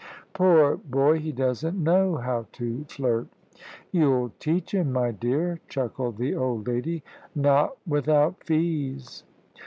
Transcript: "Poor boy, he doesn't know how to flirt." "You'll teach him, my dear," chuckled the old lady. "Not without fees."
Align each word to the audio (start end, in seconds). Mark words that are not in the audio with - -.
"Poor 0.33 0.77
boy, 0.77 1.19
he 1.19 1.31
doesn't 1.31 1.77
know 1.77 2.15
how 2.17 2.47
to 2.53 2.85
flirt." 2.89 3.27
"You'll 3.91 4.31
teach 4.39 4.73
him, 4.73 4.91
my 4.91 5.11
dear," 5.11 5.59
chuckled 5.67 6.17
the 6.17 6.33
old 6.33 6.67
lady. 6.67 7.03
"Not 7.35 7.77
without 7.85 8.43
fees." 8.43 9.23